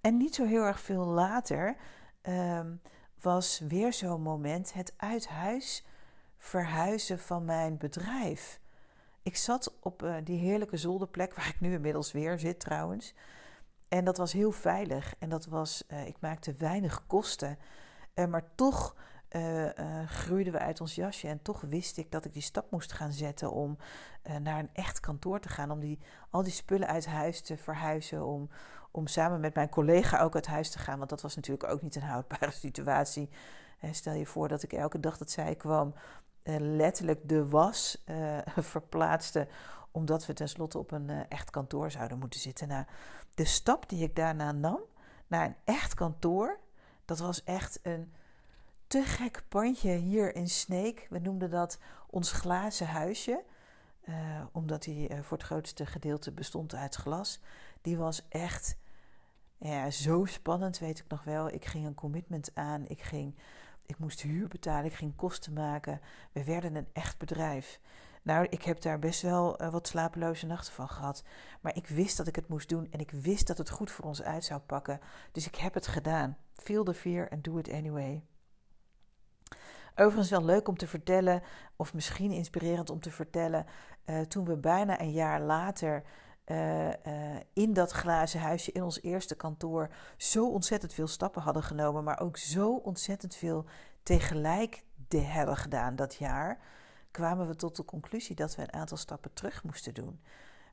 En 0.00 0.16
niet 0.16 0.34
zo 0.34 0.44
heel 0.44 0.62
erg 0.62 0.80
veel 0.80 1.04
later 1.04 1.76
um, 2.22 2.80
was 3.20 3.58
weer 3.68 3.92
zo'n 3.92 4.22
moment 4.22 4.72
het 4.72 4.94
uit 4.96 5.28
huis 5.28 5.84
verhuizen 6.36 7.18
van 7.18 7.44
mijn 7.44 7.76
bedrijf. 7.76 8.60
Ik 9.22 9.36
zat 9.36 9.74
op 9.80 10.02
uh, 10.02 10.14
die 10.24 10.38
heerlijke 10.38 10.76
zolderplek 10.76 11.34
waar 11.34 11.48
ik 11.48 11.60
nu 11.60 11.72
inmiddels 11.72 12.12
weer 12.12 12.38
zit 12.38 12.60
trouwens. 12.60 13.14
En 13.88 14.04
dat 14.04 14.16
was 14.16 14.32
heel 14.32 14.52
veilig 14.52 15.14
en 15.18 15.28
dat 15.28 15.46
was, 15.46 15.84
uh, 15.88 16.06
ik 16.06 16.16
maakte 16.20 16.54
weinig 16.54 17.06
kosten. 17.06 17.58
Uh, 18.14 18.26
maar 18.26 18.54
toch 18.54 18.96
uh, 19.30 19.68
groeiden 20.06 20.52
we 20.52 20.58
uit 20.58 20.80
ons 20.80 20.94
jasje. 20.94 21.28
En 21.28 21.42
toch 21.42 21.60
wist 21.60 21.96
ik 21.96 22.10
dat 22.10 22.24
ik 22.24 22.32
die 22.32 22.42
stap 22.42 22.70
moest 22.70 22.92
gaan 22.92 23.12
zetten 23.12 23.52
om 23.52 23.78
uh, 24.26 24.36
naar 24.36 24.58
een 24.58 24.70
echt 24.72 25.00
kantoor 25.00 25.40
te 25.40 25.48
gaan. 25.48 25.70
Om 25.70 25.80
die, 25.80 25.98
al 26.30 26.42
die 26.42 26.52
spullen 26.52 26.88
uit 26.88 27.06
huis 27.06 27.40
te 27.40 27.56
verhuizen. 27.56 28.26
Om, 28.26 28.48
om 28.90 29.06
samen 29.06 29.40
met 29.40 29.54
mijn 29.54 29.68
collega 29.68 30.20
ook 30.20 30.34
uit 30.34 30.46
huis 30.46 30.70
te 30.70 30.78
gaan. 30.78 30.98
Want 30.98 31.10
dat 31.10 31.22
was 31.22 31.36
natuurlijk 31.36 31.70
ook 31.70 31.82
niet 31.82 31.96
een 31.96 32.02
houdbare 32.02 32.50
situatie. 32.66 33.28
stel 33.90 34.14
je 34.14 34.26
voor 34.26 34.48
dat 34.48 34.62
ik 34.62 34.72
elke 34.72 35.00
dag 35.00 35.16
dat 35.18 35.30
zij 35.30 35.54
kwam 35.54 35.94
letterlijk 36.58 37.28
de 37.28 37.48
was 37.48 38.04
verplaatste. 38.56 39.48
Omdat 39.90 40.26
we 40.26 40.32
tenslotte 40.32 40.78
op 40.78 40.90
een 40.90 41.10
echt 41.28 41.50
kantoor 41.50 41.90
zouden 41.90 42.18
moeten 42.18 42.40
zitten. 42.40 42.68
Nou, 42.68 42.84
de 43.34 43.44
stap 43.44 43.88
die 43.88 44.02
ik 44.02 44.16
daarna 44.16 44.52
nam 44.52 44.80
naar 45.26 45.46
een 45.46 45.56
echt 45.64 45.94
kantoor. 45.94 46.58
Dat 47.04 47.18
was 47.18 47.44
echt 47.44 47.78
een 47.82 48.12
te 48.88 49.02
gek 49.02 49.42
pandje 49.48 49.90
hier 49.90 50.34
in 50.34 50.48
Sneek. 50.48 51.06
We 51.10 51.18
noemden 51.18 51.50
dat 51.50 51.78
ons 52.06 52.32
glazen 52.32 52.86
huisje. 52.86 53.44
Uh, 54.04 54.14
omdat 54.52 54.82
die 54.82 55.08
uh, 55.08 55.18
voor 55.22 55.36
het 55.36 55.46
grootste 55.46 55.86
gedeelte 55.86 56.32
bestond 56.32 56.74
uit 56.74 56.94
glas. 56.94 57.40
Die 57.80 57.96
was 57.96 58.28
echt 58.28 58.76
ja, 59.58 59.90
zo 59.90 60.24
spannend, 60.24 60.78
weet 60.78 60.98
ik 60.98 61.04
nog 61.08 61.24
wel. 61.24 61.48
Ik 61.48 61.64
ging 61.64 61.86
een 61.86 61.94
commitment 61.94 62.50
aan. 62.54 62.86
Ik, 62.86 63.00
ging, 63.00 63.38
ik 63.86 63.98
moest 63.98 64.20
huur 64.20 64.48
betalen. 64.48 64.84
Ik 64.84 64.94
ging 64.94 65.16
kosten 65.16 65.52
maken. 65.52 66.00
We 66.32 66.44
werden 66.44 66.74
een 66.74 66.88
echt 66.92 67.18
bedrijf. 67.18 67.80
Nou, 68.22 68.46
ik 68.50 68.62
heb 68.62 68.80
daar 68.80 68.98
best 68.98 69.22
wel 69.22 69.62
uh, 69.62 69.70
wat 69.70 69.88
slapeloze 69.88 70.46
nachten 70.46 70.72
van 70.72 70.88
gehad. 70.88 71.24
Maar 71.60 71.76
ik 71.76 71.86
wist 71.86 72.16
dat 72.16 72.26
ik 72.26 72.36
het 72.36 72.48
moest 72.48 72.68
doen. 72.68 72.90
En 72.90 73.00
ik 73.00 73.10
wist 73.10 73.46
dat 73.46 73.58
het 73.58 73.70
goed 73.70 73.90
voor 73.90 74.04
ons 74.04 74.22
uit 74.22 74.44
zou 74.44 74.60
pakken. 74.60 75.00
Dus 75.32 75.46
ik 75.46 75.54
heb 75.54 75.74
het 75.74 75.86
gedaan. 75.86 76.36
Feel 76.52 76.84
the 76.84 76.94
fear 76.94 77.28
and 77.28 77.44
do 77.44 77.58
it 77.58 77.72
anyway. 77.72 78.24
Overigens 80.00 80.30
wel 80.30 80.44
leuk 80.44 80.68
om 80.68 80.76
te 80.76 80.86
vertellen, 80.86 81.42
of 81.76 81.94
misschien 81.94 82.30
inspirerend 82.30 82.90
om 82.90 83.00
te 83.00 83.10
vertellen, 83.10 83.66
uh, 84.06 84.20
toen 84.20 84.44
we 84.44 84.56
bijna 84.56 85.00
een 85.00 85.12
jaar 85.12 85.40
later 85.40 86.02
uh, 86.46 86.86
uh, 86.86 86.92
in 87.52 87.72
dat 87.72 87.90
glazen 87.90 88.40
huisje, 88.40 88.72
in 88.72 88.82
ons 88.82 89.02
eerste 89.02 89.34
kantoor, 89.34 89.88
zo 90.16 90.48
ontzettend 90.50 90.94
veel 90.94 91.06
stappen 91.06 91.42
hadden 91.42 91.62
genomen, 91.62 92.04
maar 92.04 92.20
ook 92.20 92.36
zo 92.36 92.74
ontzettend 92.74 93.34
veel 93.34 93.64
tegelijk 94.02 94.84
de 95.08 95.20
hebben 95.20 95.56
gedaan 95.56 95.96
dat 95.96 96.14
jaar, 96.14 96.58
kwamen 97.10 97.48
we 97.48 97.56
tot 97.56 97.76
de 97.76 97.84
conclusie 97.84 98.36
dat 98.36 98.54
we 98.54 98.62
een 98.62 98.72
aantal 98.72 98.96
stappen 98.96 99.32
terug 99.32 99.64
moesten 99.64 99.94
doen. 99.94 100.20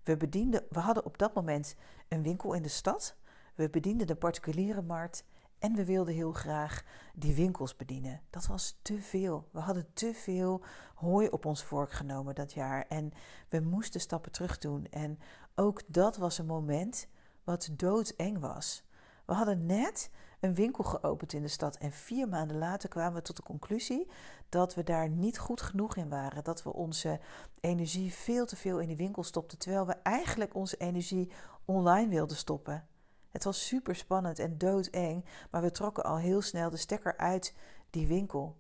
We, 0.04 0.18
bedienden, 0.18 0.66
we 0.70 0.80
hadden 0.80 1.06
op 1.06 1.18
dat 1.18 1.34
moment 1.34 1.76
een 2.08 2.24
winkel 2.24 2.54
in 2.54 2.62
de 2.62 2.70
stad, 2.70 3.16
we 3.56 3.70
bedienden 3.70 4.08
de 4.08 4.16
particuliere 4.16 4.82
markt 4.82 5.26
en 5.66 5.76
we 5.76 5.86
wilden 5.86 6.14
heel 6.14 6.32
graag 6.32 6.84
die 7.14 7.36
winkels 7.36 7.76
bedienen. 7.76 8.22
Dat 8.30 8.48
was 8.48 8.80
te 8.82 9.02
veel. 9.02 9.48
We 9.52 9.60
hadden 9.60 9.88
te 9.94 10.14
veel 10.14 10.64
hooi 10.96 11.28
op 11.28 11.46
ons 11.46 11.64
vork 11.64 11.92
genomen 11.92 12.36
dat 12.36 12.54
jaar. 12.54 12.86
En 12.90 13.12
we 13.50 13.60
moesten 13.60 14.02
stappen 14.02 14.32
terug 14.32 14.58
doen. 14.58 14.88
En 14.90 15.20
ook 15.56 15.82
dat 15.88 16.18
was 16.18 16.38
een 16.38 16.46
moment 16.46 17.08
wat 17.44 17.70
doodeng 17.72 18.40
was. 18.40 18.84
We 19.26 19.34
hadden 19.34 19.66
net 19.66 20.10
een 20.40 20.54
winkel 20.54 20.84
geopend 20.84 21.34
in 21.34 21.42
de 21.42 21.48
stad. 21.48 21.78
En 21.78 21.92
vier 21.92 22.28
maanden 22.28 22.58
later 22.58 22.90
kwamen 22.90 23.14
we 23.14 23.22
tot 23.22 23.36
de 23.36 23.44
conclusie 23.44 24.10
dat 24.50 24.76
we 24.76 24.84
daar 24.84 25.10
niet 25.10 25.38
goed 25.38 25.62
genoeg 25.62 25.96
in 25.96 26.10
waren. 26.10 26.44
Dat 26.44 26.64
we 26.64 26.74
onze 26.74 27.20
energie 27.60 28.14
veel 28.14 28.46
te 28.46 28.56
veel 28.56 28.80
in 28.80 28.88
die 28.88 28.98
winkel 28.98 29.24
stopten. 29.24 29.58
Terwijl 29.58 29.86
we 29.86 29.94
eigenlijk 29.94 30.56
onze 30.56 30.78
energie 30.78 31.32
online 31.66 32.10
wilden 32.10 32.38
stoppen. 32.38 32.88
Het 33.36 33.44
was 33.44 33.68
super 33.68 33.96
spannend 33.96 34.40
en 34.40 34.58
doodeng, 34.58 35.26
maar 35.52 35.62
we 35.62 35.72
trokken 35.72 36.04
al 36.04 36.18
heel 36.18 36.42
snel 36.42 36.70
de 36.70 36.78
stekker 36.78 37.18
uit 37.18 37.54
die 37.90 38.08
winkel. 38.08 38.58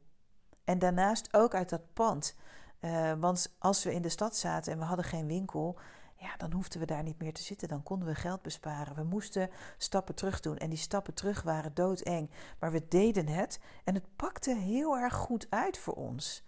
En 0.63 0.79
daarnaast 0.79 1.34
ook 1.34 1.53
uit 1.53 1.70
dat 1.70 1.94
pand. 1.94 2.36
Uh, 2.82 3.13
want 3.20 3.55
als 3.60 3.84
we 3.84 3.94
in 3.94 4.01
de 4.01 4.10
stad 4.10 4.36
zaten 4.36 4.74
en 4.74 4.79
we 4.79 4.86
hadden 4.86 5.05
geen 5.05 5.27
winkel, 5.27 5.79
ja, 6.15 6.38
dan 6.38 6.51
hoefden 6.51 6.79
we 6.79 6.86
daar 6.86 7.03
niet 7.03 7.20
meer 7.20 7.34
te 7.34 7.41
zitten. 7.41 7.67
Dan 7.67 7.84
konden 7.84 8.08
we 8.08 8.15
geld 8.15 8.41
besparen. 8.41 8.96
We 8.96 9.03
moesten 9.03 9.50
stappen 9.77 10.15
terug 10.15 10.39
doen. 10.39 10.58
En 10.58 10.70
die 10.70 10.77
stappen 10.77 11.13
terug 11.13 11.41
waren 11.41 11.74
doodeng. 11.74 12.32
Maar 12.60 12.72
we 12.72 12.88
deden 12.88 13.27
het 13.27 13.60
en 13.84 13.94
het 13.94 14.15
pakte 14.15 14.55
heel 14.55 14.98
erg 14.98 15.13
goed 15.13 15.48
uit 15.50 15.77
voor 15.77 15.94
ons. 15.94 16.44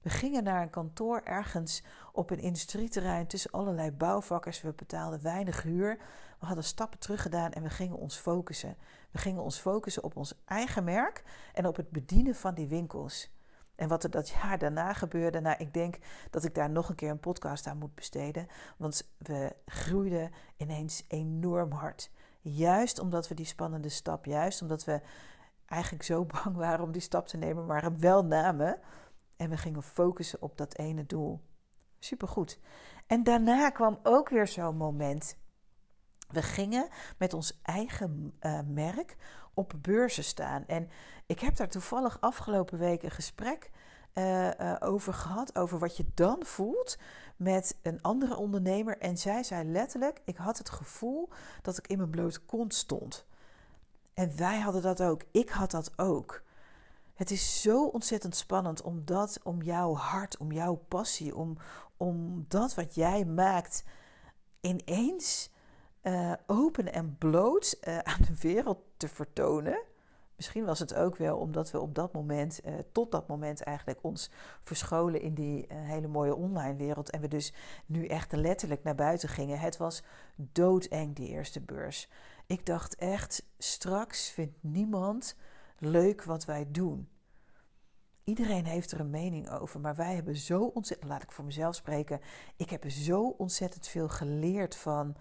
We 0.00 0.10
gingen 0.10 0.44
naar 0.44 0.62
een 0.62 0.70
kantoor 0.70 1.20
ergens 1.24 1.82
op 2.12 2.30
een 2.30 2.40
industrieterrein 2.40 3.26
tussen 3.26 3.50
allerlei 3.50 3.92
bouwvakkers. 3.92 4.60
We 4.60 4.72
betaalden 4.72 5.22
weinig 5.22 5.62
huur. 5.62 5.98
We 6.38 6.46
hadden 6.46 6.64
stappen 6.64 6.98
terug 6.98 7.22
gedaan 7.22 7.52
en 7.52 7.62
we 7.62 7.70
gingen 7.70 7.96
ons 7.96 8.16
focussen. 8.16 8.76
We 9.10 9.18
gingen 9.18 9.42
ons 9.42 9.58
focussen 9.58 10.04
op 10.04 10.16
ons 10.16 10.34
eigen 10.44 10.84
merk 10.84 11.24
en 11.54 11.66
op 11.66 11.76
het 11.76 11.90
bedienen 11.90 12.34
van 12.34 12.54
die 12.54 12.68
winkels. 12.68 13.30
En 13.74 13.88
wat 13.88 14.04
er 14.04 14.10
dat 14.10 14.28
jaar 14.28 14.58
daarna 14.58 14.92
gebeurde, 14.92 15.40
nou, 15.40 15.56
ik 15.58 15.74
denk 15.74 15.98
dat 16.30 16.44
ik 16.44 16.54
daar 16.54 16.70
nog 16.70 16.88
een 16.88 16.94
keer 16.94 17.10
een 17.10 17.20
podcast 17.20 17.66
aan 17.66 17.78
moet 17.78 17.94
besteden. 17.94 18.46
Want 18.76 19.10
we 19.16 19.56
groeiden 19.66 20.30
ineens 20.56 21.04
enorm 21.08 21.72
hard. 21.72 22.10
Juist 22.40 22.98
omdat 22.98 23.28
we 23.28 23.34
die 23.34 23.46
spannende 23.46 23.88
stap, 23.88 24.24
juist 24.24 24.62
omdat 24.62 24.84
we 24.84 25.00
eigenlijk 25.66 26.04
zo 26.04 26.24
bang 26.44 26.56
waren 26.56 26.84
om 26.84 26.92
die 26.92 27.00
stap 27.00 27.26
te 27.26 27.36
nemen, 27.36 27.66
maar 27.66 27.82
hem 27.82 28.00
wel 28.00 28.24
namen. 28.24 28.80
En 29.36 29.50
we 29.50 29.56
gingen 29.56 29.82
focussen 29.82 30.42
op 30.42 30.56
dat 30.56 30.78
ene 30.78 31.06
doel. 31.06 31.40
Supergoed. 31.98 32.58
En 33.06 33.22
daarna 33.22 33.70
kwam 33.70 33.98
ook 34.02 34.28
weer 34.28 34.46
zo'n 34.46 34.76
moment. 34.76 35.36
We 36.28 36.42
gingen 36.42 36.88
met 37.18 37.34
ons 37.34 37.58
eigen 37.62 38.32
uh, 38.40 38.60
merk 38.66 39.16
op 39.54 39.74
beurzen 39.82 40.24
staan. 40.24 40.66
En 40.66 40.90
ik 41.26 41.40
heb 41.40 41.56
daar 41.56 41.68
toevallig 41.68 42.20
afgelopen 42.20 42.78
week 42.78 43.02
een 43.02 43.10
gesprek 43.10 43.70
uh, 44.14 44.46
uh, 44.46 44.76
over 44.80 45.14
gehad. 45.14 45.58
Over 45.58 45.78
wat 45.78 45.96
je 45.96 46.04
dan 46.14 46.44
voelt 46.44 46.98
met 47.36 47.76
een 47.82 48.02
andere 48.02 48.36
ondernemer. 48.36 48.98
En 48.98 49.18
zij 49.18 49.42
zei 49.42 49.64
letterlijk: 49.64 50.20
Ik 50.24 50.36
had 50.36 50.58
het 50.58 50.70
gevoel 50.70 51.28
dat 51.62 51.78
ik 51.78 51.86
in 51.86 51.96
mijn 51.96 52.10
blote 52.10 52.40
kont 52.40 52.74
stond. 52.74 53.26
En 54.14 54.36
wij 54.36 54.60
hadden 54.60 54.82
dat 54.82 55.02
ook. 55.02 55.22
Ik 55.30 55.48
had 55.48 55.70
dat 55.70 55.92
ook. 55.96 56.42
Het 57.14 57.30
is 57.30 57.62
zo 57.62 57.84
ontzettend 57.84 58.36
spannend 58.36 58.82
om 58.82 59.04
dat, 59.04 59.40
om 59.42 59.62
jouw 59.62 59.94
hart, 59.94 60.36
om 60.36 60.52
jouw 60.52 60.74
passie, 60.74 61.36
om, 61.36 61.58
om 61.96 62.44
dat 62.48 62.74
wat 62.74 62.94
jij 62.94 63.24
maakt 63.24 63.84
ineens 64.60 65.50
uh, 66.02 66.32
open 66.46 66.92
en 66.92 67.16
bloot 67.18 67.78
uh, 67.88 67.98
aan 67.98 68.20
de 68.20 68.38
wereld 68.40 68.78
te 68.96 69.08
vertonen. 69.08 69.82
Misschien 70.36 70.64
was 70.64 70.78
het 70.78 70.94
ook 70.94 71.16
wel 71.16 71.38
omdat 71.38 71.70
we 71.70 71.80
op 71.80 71.94
dat 71.94 72.12
moment, 72.12 72.60
uh, 72.64 72.74
tot 72.92 73.10
dat 73.10 73.28
moment 73.28 73.62
eigenlijk, 73.62 73.98
ons 74.02 74.30
verscholen 74.62 75.20
in 75.20 75.34
die 75.34 75.66
hele 75.68 76.08
mooie 76.08 76.34
online 76.34 76.76
wereld. 76.76 77.10
En 77.10 77.20
we 77.20 77.28
dus 77.28 77.52
nu 77.86 78.06
echt 78.06 78.32
letterlijk 78.32 78.82
naar 78.82 78.94
buiten 78.94 79.28
gingen. 79.28 79.58
Het 79.58 79.76
was 79.76 80.02
doodeng, 80.36 81.16
die 81.16 81.28
eerste 81.28 81.60
beurs. 81.60 82.08
Ik 82.46 82.66
dacht 82.66 82.94
echt, 82.94 83.46
straks 83.58 84.30
vindt 84.30 84.56
niemand 84.60 85.36
leuk 85.78 86.24
wat 86.24 86.44
wij 86.44 86.66
doen. 86.70 87.08
Iedereen 88.24 88.64
heeft 88.64 88.92
er 88.92 89.00
een 89.00 89.10
mening 89.10 89.50
over, 89.50 89.80
maar 89.80 89.94
wij 89.94 90.14
hebben 90.14 90.36
zo 90.36 90.62
ontzettend, 90.62 91.10
laat 91.10 91.22
ik 91.22 91.32
voor 91.32 91.44
mezelf 91.44 91.74
spreken, 91.74 92.20
ik 92.56 92.70
heb 92.70 92.90
zo 92.90 93.22
ontzettend 93.22 93.86
veel 93.86 94.08
geleerd 94.08 94.76
van 94.76 95.16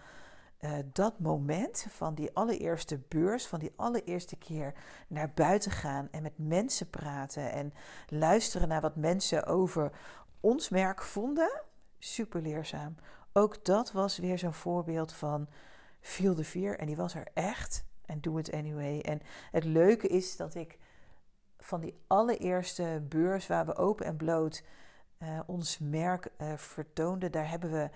uh, 0.60 0.72
dat 0.94 1.20
moment, 1.20 1.86
van 1.90 2.16
die 2.16 2.34
allereerste 2.34 3.00
beurs, 3.08 3.48
van 3.48 3.60
die 3.60 3.74
allereerste 3.76 4.36
keer 4.36 4.74
naar 5.08 5.32
buiten 5.34 5.72
gaan 5.72 6.08
en 6.12 6.22
met 6.22 6.38
mensen 6.38 6.90
praten 6.90 7.52
en 7.52 7.74
luisteren 8.08 8.68
naar 8.68 8.82
wat 8.82 8.96
mensen 8.96 9.46
over 9.46 9.92
ons 10.40 10.70
merk 10.70 11.02
vonden. 11.02 11.62
Super 12.00 12.42
leerzaam. 12.42 12.96
Ook 13.34 13.66
dat 13.66 13.92
was 13.92 14.18
weer 14.18 14.38
zo'n 14.38 14.54
voorbeeld 14.54 15.14
van 15.14 15.48
feel 16.00 16.36
the 16.36 16.44
fear 16.44 16.80
en 16.80 16.86
die 16.86 16.96
was 16.96 17.16
er 17.16 17.28
echt 17.34 17.86
en 18.06 18.22
do 18.22 18.38
it 18.38 18.54
anyway. 18.54 19.00
En 19.00 19.22
het 19.52 19.64
leuke 19.64 20.08
is 20.08 20.38
dat 20.38 20.56
ik 20.56 20.78
van 21.58 21.82
die 21.82 22.00
allereerste 22.08 23.06
beurs 23.10 23.48
waar 23.48 23.66
we 23.66 23.76
open 23.76 24.06
en 24.06 24.18
bloot 24.18 24.64
uh, 25.20 25.40
ons 25.46 25.78
merk 25.80 26.30
uh, 26.38 26.54
vertoonden, 26.56 27.32
daar 27.32 27.50
hebben 27.50 27.72
we 27.72 27.90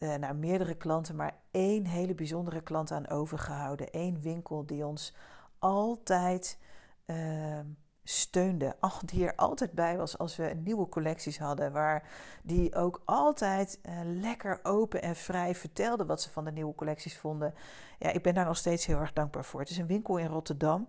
uh, 0.00 0.14
nou, 0.14 0.34
meerdere 0.34 0.74
klanten, 0.74 1.16
maar 1.16 1.34
één 1.50 1.86
hele 1.86 2.14
bijzondere 2.14 2.60
klant 2.60 2.90
aan 2.90 3.08
overgehouden. 3.08 3.88
Eén 3.90 4.20
winkel 4.20 4.66
die 4.66 4.86
ons 4.86 5.14
altijd 5.58 6.58
ehm, 7.06 7.66
steunde. 8.04 8.76
Die 9.04 9.26
er 9.26 9.34
altijd 9.34 9.72
bij 9.72 9.96
was 9.96 10.18
als 10.18 10.36
we 10.36 10.56
nieuwe 10.62 10.88
collecties 10.88 11.38
hadden. 11.38 11.72
Waar 11.72 12.08
die 12.42 12.74
ook 12.74 13.02
altijd 13.04 13.80
lekker 14.04 14.60
open 14.62 15.02
en 15.02 15.16
vrij 15.16 15.54
vertelde 15.54 16.06
wat 16.06 16.22
ze 16.22 16.30
van 16.30 16.44
de 16.44 16.52
nieuwe 16.52 16.74
collecties 16.74 17.18
vonden. 17.18 17.54
Ja, 17.98 18.10
ik 18.10 18.22
ben 18.22 18.34
daar 18.34 18.44
nog 18.44 18.56
steeds 18.56 18.86
heel 18.86 18.98
erg 18.98 19.12
dankbaar 19.12 19.44
voor. 19.44 19.60
Het 19.60 19.70
is 19.70 19.78
een 19.78 19.86
winkel 19.86 20.16
in 20.16 20.26
Rotterdam. 20.26 20.88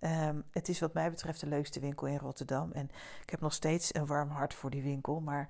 Um, 0.00 0.44
het 0.50 0.68
is 0.68 0.80
wat 0.80 0.94
mij 0.94 1.10
betreft 1.10 1.40
de 1.40 1.46
leukste 1.46 1.80
winkel 1.80 2.06
in 2.06 2.18
Rotterdam. 2.18 2.72
En 2.72 2.90
ik 3.22 3.30
heb 3.30 3.40
nog 3.40 3.52
steeds 3.52 3.94
een 3.94 4.06
warm 4.06 4.28
hart 4.28 4.54
voor 4.54 4.70
die 4.70 4.82
winkel. 4.82 5.20
Maar 5.20 5.48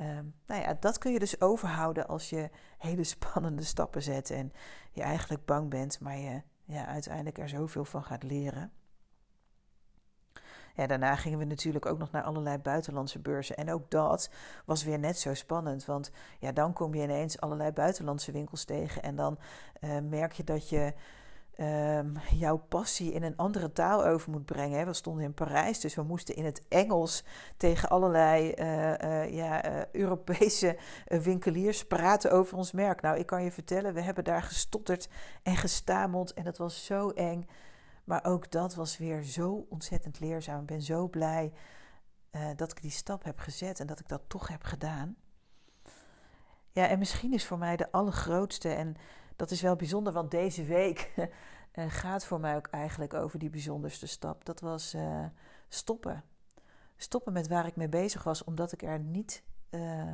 um, 0.00 0.34
nou 0.46 0.60
ja, 0.62 0.76
dat 0.80 0.98
kun 0.98 1.12
je 1.12 1.18
dus 1.18 1.40
overhouden 1.40 2.06
als 2.06 2.30
je 2.30 2.50
hele 2.78 3.04
spannende 3.14 3.64
stappen 3.64 4.02
zet. 4.02 4.30
En 4.30 4.52
je 4.92 5.02
eigenlijk 5.02 5.44
bang 5.44 5.70
bent, 5.70 6.00
maar 6.00 6.18
je 6.18 6.42
ja, 6.64 6.86
uiteindelijk 6.86 7.38
er 7.38 7.48
zoveel 7.48 7.84
van 7.84 8.04
gaat 8.04 8.22
leren. 8.22 8.72
Ja, 10.74 10.86
daarna 10.86 11.16
gingen 11.16 11.38
we 11.38 11.44
natuurlijk 11.44 11.86
ook 11.86 11.98
nog 11.98 12.10
naar 12.10 12.22
allerlei 12.22 12.58
buitenlandse 12.58 13.18
beurzen. 13.18 13.56
En 13.56 13.72
ook 13.72 13.90
dat 13.90 14.30
was 14.64 14.84
weer 14.84 14.98
net 14.98 15.18
zo 15.18 15.34
spannend. 15.34 15.84
Want 15.84 16.10
ja, 16.38 16.52
dan 16.52 16.72
kom 16.72 16.94
je 16.94 17.02
ineens 17.02 17.40
allerlei 17.40 17.72
buitenlandse 17.72 18.32
winkels 18.32 18.64
tegen. 18.64 19.02
En 19.02 19.16
dan 19.16 19.38
uh, 19.80 19.98
merk 20.00 20.32
je 20.32 20.44
dat 20.44 20.68
je 20.68 20.94
um, 21.60 22.16
jouw 22.30 22.56
passie 22.56 23.12
in 23.12 23.22
een 23.22 23.36
andere 23.36 23.72
taal 23.72 24.04
over 24.04 24.30
moet 24.30 24.44
brengen. 24.44 24.86
We 24.86 24.92
stonden 24.92 25.24
in 25.24 25.34
Parijs, 25.34 25.80
dus 25.80 25.94
we 25.94 26.02
moesten 26.02 26.36
in 26.36 26.44
het 26.44 26.62
Engels 26.68 27.24
tegen 27.56 27.88
allerlei 27.88 28.54
uh, 28.58 28.92
uh, 28.98 29.34
ja, 29.34 29.70
uh, 29.70 29.84
Europese 29.92 30.78
winkeliers 31.04 31.86
praten 31.86 32.32
over 32.32 32.56
ons 32.56 32.72
merk. 32.72 33.00
Nou, 33.00 33.18
ik 33.18 33.26
kan 33.26 33.42
je 33.42 33.52
vertellen, 33.52 33.94
we 33.94 34.00
hebben 34.00 34.24
daar 34.24 34.42
gestotterd 34.42 35.08
en 35.42 35.56
gestameld 35.56 36.34
en 36.34 36.44
dat 36.44 36.58
was 36.58 36.84
zo 36.84 37.10
eng. 37.10 37.48
Maar 38.04 38.24
ook 38.24 38.50
dat 38.50 38.74
was 38.74 38.98
weer 38.98 39.22
zo 39.22 39.66
ontzettend 39.68 40.20
leerzaam. 40.20 40.60
Ik 40.60 40.66
ben 40.66 40.82
zo 40.82 41.08
blij 41.08 41.52
dat 42.56 42.70
ik 42.70 42.82
die 42.82 42.90
stap 42.90 43.24
heb 43.24 43.38
gezet 43.38 43.80
en 43.80 43.86
dat 43.86 44.00
ik 44.00 44.08
dat 44.08 44.22
toch 44.26 44.48
heb 44.48 44.62
gedaan. 44.62 45.16
Ja, 46.70 46.88
en 46.88 46.98
misschien 46.98 47.32
is 47.32 47.46
voor 47.46 47.58
mij 47.58 47.76
de 47.76 47.92
allergrootste 47.92 48.68
en 48.68 48.96
dat 49.36 49.50
is 49.50 49.60
wel 49.60 49.76
bijzonder, 49.76 50.12
want 50.12 50.30
deze 50.30 50.64
week 50.64 51.12
uh, 51.16 51.26
gaat 52.02 52.24
voor 52.24 52.40
mij 52.40 52.56
ook 52.56 52.66
eigenlijk 52.66 53.14
over 53.14 53.38
die 53.38 53.50
bijzonderste 53.50 54.06
stap. 54.06 54.44
Dat 54.44 54.60
was 54.60 54.94
uh, 54.94 55.24
stoppen. 55.68 56.24
Stoppen 56.96 57.32
met 57.32 57.48
waar 57.48 57.66
ik 57.66 57.76
mee 57.76 57.88
bezig 57.88 58.22
was, 58.22 58.44
omdat 58.44 58.72
ik 58.72 58.82
er 58.82 58.98
niet. 58.98 59.42
Uh, 59.70 60.12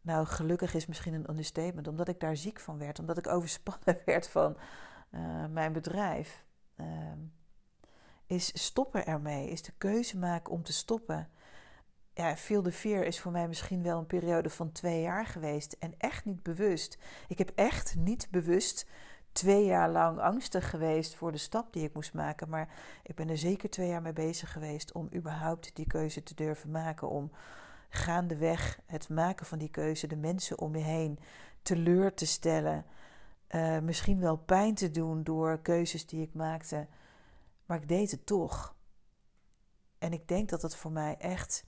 nou, 0.00 0.26
gelukkig 0.26 0.74
is 0.74 0.86
misschien 0.86 1.14
een 1.14 1.30
understatement, 1.30 1.88
omdat 1.88 2.08
ik 2.08 2.20
daar 2.20 2.36
ziek 2.36 2.60
van 2.60 2.78
werd, 2.78 2.98
omdat 2.98 3.18
ik 3.18 3.28
overspannen 3.36 3.98
werd 4.04 4.28
van 4.28 4.56
mijn 5.50 5.72
bedrijf. 5.72 6.44
Ehm, 6.76 7.18
is 8.26 8.64
stoppen 8.64 9.06
ermee, 9.06 9.50
is 9.50 9.62
de 9.62 9.72
keuze 9.78 10.18
maken 10.18 10.52
om 10.52 10.62
te 10.62 10.72
stoppen 10.72 11.28
ja, 12.20 12.36
Feel 12.36 12.62
the 12.62 12.72
Fear 12.72 13.04
is 13.04 13.20
voor 13.20 13.32
mij 13.32 13.48
misschien 13.48 13.82
wel 13.82 13.98
een 13.98 14.06
periode 14.06 14.50
van 14.50 14.72
twee 14.72 15.00
jaar 15.00 15.26
geweest. 15.26 15.76
En 15.78 15.94
echt 15.98 16.24
niet 16.24 16.42
bewust. 16.42 16.98
Ik 17.28 17.38
heb 17.38 17.52
echt 17.54 17.96
niet 17.96 18.28
bewust 18.30 18.86
twee 19.32 19.64
jaar 19.64 19.90
lang 19.90 20.18
angstig 20.18 20.70
geweest 20.70 21.14
voor 21.14 21.32
de 21.32 21.38
stap 21.38 21.72
die 21.72 21.84
ik 21.84 21.94
moest 21.94 22.14
maken. 22.14 22.48
Maar 22.48 22.68
ik 23.02 23.14
ben 23.14 23.28
er 23.28 23.38
zeker 23.38 23.70
twee 23.70 23.88
jaar 23.88 24.02
mee 24.02 24.12
bezig 24.12 24.52
geweest 24.52 24.92
om 24.92 25.08
überhaupt 25.14 25.76
die 25.76 25.86
keuze 25.86 26.22
te 26.22 26.34
durven 26.34 26.70
maken. 26.70 27.08
Om 27.08 27.30
gaandeweg 27.88 28.80
het 28.86 29.08
maken 29.08 29.46
van 29.46 29.58
die 29.58 29.70
keuze 29.70 30.06
de 30.06 30.16
mensen 30.16 30.58
om 30.58 30.76
je 30.76 30.82
heen 30.82 31.18
teleur 31.62 32.14
te 32.14 32.26
stellen. 32.26 32.84
Uh, 33.50 33.78
misschien 33.78 34.20
wel 34.20 34.36
pijn 34.36 34.74
te 34.74 34.90
doen 34.90 35.22
door 35.22 35.58
keuzes 35.62 36.06
die 36.06 36.22
ik 36.22 36.34
maakte. 36.34 36.86
Maar 37.66 37.78
ik 37.82 37.88
deed 37.88 38.10
het 38.10 38.26
toch. 38.26 38.74
En 39.98 40.12
ik 40.12 40.28
denk 40.28 40.48
dat 40.48 40.62
het 40.62 40.76
voor 40.76 40.92
mij 40.92 41.16
echt 41.18 41.64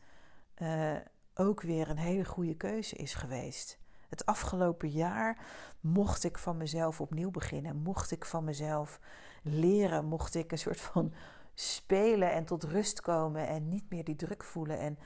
uh, 0.59 0.97
ook 1.35 1.63
weer 1.63 1.91
een 1.91 1.99
hele 1.99 2.25
goede 2.25 2.57
keuze 2.57 2.97
is 2.97 3.15
geweest. 3.15 3.81
Het 4.09 4.27
afgelopen 4.27 4.91
jaar 4.91 5.39
mocht 5.81 6.25
ik 6.25 6.39
van 6.39 6.57
mezelf 6.57 7.01
opnieuw 7.01 7.31
beginnen. 7.31 7.77
Mocht 7.77 8.11
ik 8.11 8.25
van 8.25 8.45
mezelf 8.45 9.01
leren. 9.43 10.05
Mocht 10.05 10.35
ik 10.35 10.53
een 10.53 10.59
soort 10.59 10.81
van 10.81 11.13
spelen 11.55 12.33
en 12.33 12.45
tot 12.45 12.65
rust 12.65 13.01
komen 13.01 13.49
en 13.49 13.69
niet 13.69 13.91
meer 13.91 14.05
die 14.05 14.17
druk 14.17 14.45
voelen. 14.45 14.79
En 14.79 14.99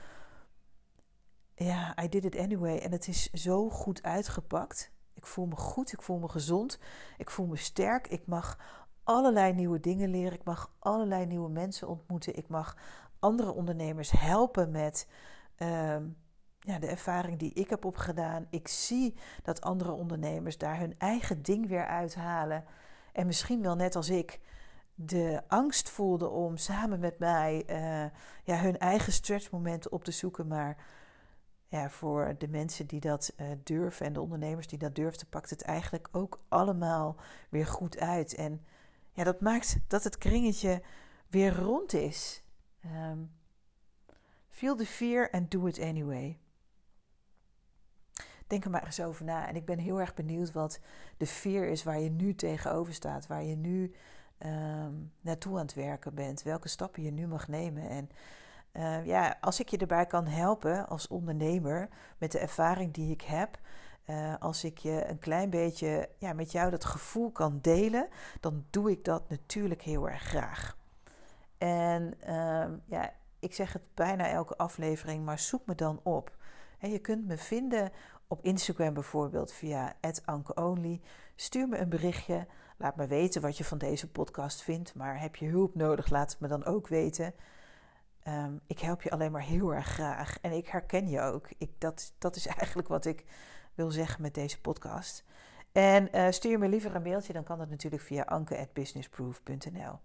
ja, 1.55 2.03
I 2.03 2.09
did 2.09 2.25
it 2.25 2.37
anyway. 2.37 2.77
En 2.77 2.91
het 2.91 3.07
is 3.07 3.31
zo 3.31 3.69
goed 3.69 4.03
uitgepakt. 4.03 4.91
Ik 5.13 5.25
voel 5.25 5.45
me 5.45 5.55
goed, 5.55 5.93
ik 5.93 6.01
voel 6.01 6.19
me 6.19 6.29
gezond, 6.29 6.79
ik 7.17 7.29
voel 7.29 7.45
me 7.45 7.55
sterk. 7.55 8.07
Ik 8.07 8.25
mag 8.25 8.57
allerlei 9.03 9.53
nieuwe 9.53 9.79
dingen 9.79 10.09
leren. 10.09 10.33
Ik 10.33 10.43
mag 10.43 10.71
allerlei 10.79 11.25
nieuwe 11.25 11.49
mensen 11.49 11.87
ontmoeten. 11.87 12.35
Ik 12.35 12.47
mag 12.47 12.77
andere 13.19 13.51
ondernemers 13.51 14.11
helpen 14.11 14.71
met 14.71 15.07
ja, 16.59 16.79
de 16.79 16.87
ervaring 16.87 17.39
die 17.39 17.53
ik 17.53 17.69
heb 17.69 17.85
opgedaan. 17.85 18.47
Ik 18.49 18.67
zie 18.67 19.15
dat 19.43 19.61
andere 19.61 19.91
ondernemers 19.91 20.57
daar 20.57 20.79
hun 20.79 20.95
eigen 20.97 21.41
ding 21.41 21.67
weer 21.67 21.85
uithalen. 21.85 22.63
En 23.13 23.25
misschien 23.25 23.61
wel 23.61 23.75
net 23.75 23.95
als 23.95 24.09
ik 24.09 24.39
de 24.95 25.41
angst 25.47 25.89
voelden 25.89 26.31
om 26.31 26.57
samen 26.57 26.99
met 26.99 27.19
mij 27.19 27.63
uh, 27.69 28.19
ja, 28.43 28.61
hun 28.61 28.77
eigen 28.77 29.13
stretchmomenten 29.13 29.91
op 29.91 30.03
te 30.03 30.11
zoeken. 30.11 30.47
Maar 30.47 30.77
ja, 31.67 31.89
voor 31.89 32.35
de 32.37 32.47
mensen 32.47 32.87
die 32.87 32.99
dat 32.99 33.33
uh, 33.37 33.47
durven 33.63 34.05
en 34.05 34.13
de 34.13 34.21
ondernemers 34.21 34.67
die 34.67 34.79
dat 34.79 34.95
durven, 34.95 35.27
pakt 35.29 35.49
het 35.49 35.61
eigenlijk 35.61 36.07
ook 36.11 36.39
allemaal 36.47 37.15
weer 37.49 37.67
goed 37.67 37.99
uit. 37.99 38.35
En 38.35 38.65
ja, 39.11 39.23
dat 39.23 39.41
maakt 39.41 39.79
dat 39.87 40.03
het 40.03 40.17
kringetje 40.17 40.81
weer 41.27 41.55
rond 41.55 41.93
is. 41.93 42.43
Um, 42.85 43.31
feel 44.57 44.75
the 44.75 44.85
fear 44.85 45.29
and 45.31 45.51
do 45.51 45.67
it 45.67 45.79
anyway. 45.79 46.37
Denk 48.47 48.65
er 48.65 48.69
maar 48.69 48.85
eens 48.85 49.01
over 49.01 49.25
na. 49.25 49.47
En 49.47 49.55
ik 49.55 49.65
ben 49.65 49.79
heel 49.79 49.99
erg 49.99 50.13
benieuwd 50.13 50.51
wat 50.51 50.79
de 51.17 51.27
fear 51.27 51.65
is 51.65 51.83
waar 51.83 51.99
je 51.99 52.09
nu 52.09 52.35
tegenover 52.35 52.93
staat. 52.93 53.27
Waar 53.27 53.43
je 53.43 53.55
nu 53.55 53.93
um, 54.45 55.11
naartoe 55.21 55.53
aan 55.53 55.65
het 55.65 55.73
werken 55.73 56.13
bent. 56.15 56.43
Welke 56.43 56.67
stappen 56.67 57.03
je 57.03 57.11
nu 57.11 57.27
mag 57.27 57.47
nemen. 57.47 57.89
En 57.89 58.09
uh, 58.73 59.05
ja, 59.05 59.37
als 59.41 59.59
ik 59.59 59.69
je 59.69 59.77
erbij 59.77 60.05
kan 60.05 60.27
helpen 60.27 60.87
als 60.87 61.07
ondernemer 61.07 61.89
met 62.17 62.31
de 62.31 62.39
ervaring 62.39 62.93
die 62.93 63.11
ik 63.11 63.21
heb. 63.21 63.59
Uh, 64.05 64.35
als 64.39 64.63
ik 64.63 64.77
je 64.77 65.05
een 65.09 65.19
klein 65.19 65.49
beetje 65.49 66.09
ja, 66.17 66.33
met 66.33 66.51
jou 66.51 66.69
dat 66.69 66.85
gevoel 66.85 67.31
kan 67.31 67.59
delen, 67.61 68.07
dan 68.39 68.65
doe 68.69 68.91
ik 68.91 69.03
dat 69.03 69.29
natuurlijk 69.29 69.81
heel 69.81 70.09
erg 70.09 70.21
graag. 70.21 70.77
En 71.57 72.13
uh, 72.27 72.65
ja, 72.85 73.13
ik 73.39 73.53
zeg 73.53 73.73
het 73.73 73.93
bijna 73.93 74.27
elke 74.27 74.57
aflevering, 74.57 75.25
maar 75.25 75.39
zoek 75.39 75.65
me 75.65 75.75
dan 75.75 75.99
op. 76.03 76.35
Je 76.79 76.99
kunt 76.99 77.27
me 77.27 77.37
vinden 77.37 77.91
op 78.27 78.43
Instagram 78.43 78.93
bijvoorbeeld 78.93 79.53
via 79.53 79.95
@ankeonly. 80.25 81.01
Stuur 81.35 81.67
me 81.67 81.77
een 81.77 81.89
berichtje. 81.89 82.47
Laat 82.77 82.95
me 82.95 83.07
weten 83.07 83.41
wat 83.41 83.57
je 83.57 83.63
van 83.63 83.77
deze 83.77 84.11
podcast 84.11 84.61
vindt. 84.61 84.95
Maar 84.95 85.19
heb 85.19 85.35
je 85.35 85.47
hulp 85.47 85.75
nodig, 85.75 86.09
laat 86.09 86.31
het 86.31 86.39
me 86.39 86.47
dan 86.47 86.65
ook 86.65 86.87
weten. 86.87 87.33
Um, 88.27 88.59
ik 88.67 88.79
help 88.79 89.01
je 89.01 89.11
alleen 89.11 89.31
maar 89.31 89.41
heel 89.41 89.73
erg 89.73 89.87
graag. 89.87 90.37
En 90.41 90.51
ik 90.51 90.67
herken 90.67 91.09
je 91.09 91.21
ook. 91.21 91.49
Ik, 91.57 91.71
dat, 91.77 92.13
dat 92.17 92.35
is 92.35 92.45
eigenlijk 92.47 92.87
wat 92.87 93.05
ik 93.05 93.25
wil 93.73 93.91
zeggen 93.91 94.21
met 94.21 94.33
deze 94.33 94.61
podcast. 94.61 95.23
En 95.71 96.09
uh, 96.15 96.31
stuur 96.31 96.59
me 96.59 96.69
liever 96.69 96.95
een 96.95 97.01
mailtje, 97.01 97.33
dan 97.33 97.43
kan 97.43 97.57
dat 97.57 97.69
natuurlijk 97.69 98.03
via 98.03 98.23
anke.businessproof.nl. 98.23 99.99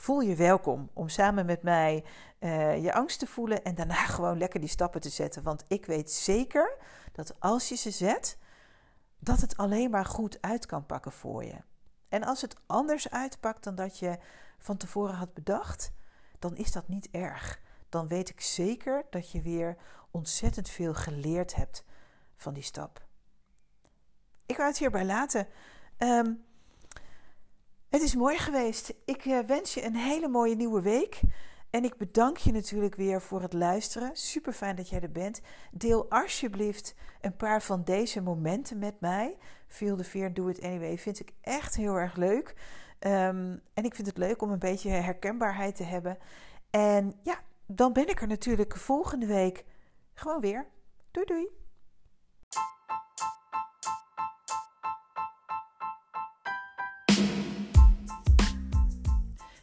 Voel 0.00 0.20
je 0.20 0.34
welkom 0.34 0.90
om 0.92 1.08
samen 1.08 1.46
met 1.46 1.62
mij 1.62 2.04
uh, 2.38 2.82
je 2.82 2.92
angst 2.92 3.18
te 3.18 3.26
voelen 3.26 3.64
en 3.64 3.74
daarna 3.74 4.06
gewoon 4.16 4.38
lekker 4.38 4.60
die 4.60 4.68
stappen 4.68 5.00
te 5.00 5.08
zetten. 5.08 5.42
Want 5.42 5.64
ik 5.68 5.86
weet 5.86 6.10
zeker 6.10 6.76
dat 7.12 7.40
als 7.40 7.68
je 7.68 7.74
ze 7.74 7.90
zet, 7.90 8.38
dat 9.18 9.40
het 9.40 9.56
alleen 9.56 9.90
maar 9.90 10.04
goed 10.04 10.38
uit 10.40 10.66
kan 10.66 10.86
pakken 10.86 11.12
voor 11.12 11.44
je. 11.44 11.56
En 12.08 12.24
als 12.24 12.40
het 12.40 12.56
anders 12.66 13.10
uitpakt 13.10 13.64
dan 13.64 13.74
dat 13.74 13.98
je 13.98 14.18
van 14.58 14.76
tevoren 14.76 15.14
had 15.14 15.34
bedacht, 15.34 15.92
dan 16.38 16.56
is 16.56 16.72
dat 16.72 16.88
niet 16.88 17.08
erg. 17.10 17.60
Dan 17.88 18.08
weet 18.08 18.28
ik 18.28 18.40
zeker 18.40 19.06
dat 19.10 19.30
je 19.30 19.42
weer 19.42 19.76
ontzettend 20.10 20.68
veel 20.68 20.94
geleerd 20.94 21.54
hebt 21.54 21.84
van 22.36 22.54
die 22.54 22.62
stap. 22.62 23.06
Ik 24.46 24.56
ga 24.56 24.66
het 24.66 24.78
hierbij 24.78 25.04
laten. 25.04 25.46
Um, 25.98 26.44
het 27.90 28.02
is 28.02 28.14
mooi 28.14 28.38
geweest. 28.38 28.94
Ik 29.04 29.24
uh, 29.24 29.38
wens 29.38 29.74
je 29.74 29.84
een 29.84 29.96
hele 29.96 30.28
mooie 30.28 30.56
nieuwe 30.56 30.82
week. 30.82 31.20
En 31.70 31.84
ik 31.84 31.96
bedank 31.96 32.36
je 32.36 32.52
natuurlijk 32.52 32.94
weer 32.94 33.20
voor 33.22 33.42
het 33.42 33.52
luisteren. 33.52 34.16
Super 34.16 34.52
fijn 34.52 34.76
dat 34.76 34.88
jij 34.88 35.00
er 35.00 35.12
bent. 35.12 35.40
Deel 35.72 36.10
alsjeblieft 36.10 36.94
een 37.20 37.36
paar 37.36 37.62
van 37.62 37.84
deze 37.84 38.20
momenten 38.20 38.78
met 38.78 39.00
mij. 39.00 39.36
Feel 39.66 39.96
the 39.96 40.04
fear, 40.04 40.34
do 40.34 40.48
it 40.48 40.62
anyway. 40.62 40.98
Vind 40.98 41.20
ik 41.20 41.32
echt 41.40 41.76
heel 41.76 41.94
erg 41.94 42.16
leuk. 42.16 42.54
Um, 43.00 43.62
en 43.74 43.84
ik 43.84 43.94
vind 43.94 44.06
het 44.06 44.18
leuk 44.18 44.42
om 44.42 44.50
een 44.50 44.58
beetje 44.58 44.90
herkenbaarheid 44.90 45.76
te 45.76 45.84
hebben. 45.84 46.18
En 46.70 47.14
ja, 47.22 47.40
dan 47.66 47.92
ben 47.92 48.08
ik 48.08 48.20
er 48.20 48.28
natuurlijk 48.28 48.76
volgende 48.76 49.26
week 49.26 49.64
gewoon 50.14 50.40
weer. 50.40 50.66
Doei 51.10 51.26
doei. 51.26 51.48